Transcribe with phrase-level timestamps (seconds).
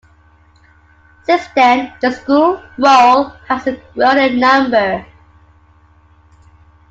[1.27, 5.05] Since then, the school roll has grown in number.